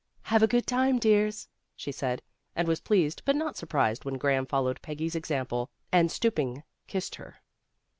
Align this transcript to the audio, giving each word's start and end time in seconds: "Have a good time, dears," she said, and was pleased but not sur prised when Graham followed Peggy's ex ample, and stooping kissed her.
"Have 0.23 0.41
a 0.41 0.47
good 0.47 0.65
time, 0.65 0.97
dears," 0.97 1.47
she 1.75 1.91
said, 1.91 2.23
and 2.55 2.67
was 2.67 2.81
pleased 2.81 3.21
but 3.23 3.35
not 3.35 3.55
sur 3.55 3.67
prised 3.67 4.03
when 4.03 4.17
Graham 4.17 4.47
followed 4.47 4.81
Peggy's 4.81 5.15
ex 5.15 5.29
ample, 5.29 5.69
and 5.91 6.11
stooping 6.11 6.63
kissed 6.87 7.13
her. 7.17 7.37